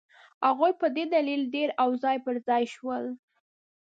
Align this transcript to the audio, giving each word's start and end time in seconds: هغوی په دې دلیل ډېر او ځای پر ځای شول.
هغوی 0.47 0.71
په 0.81 0.87
دې 0.95 1.03
دلیل 1.15 1.41
ډېر 1.55 1.69
او 1.81 1.89
ځای 2.03 2.17
پر 2.25 2.35
ځای 2.47 2.63
شول. 2.73 3.05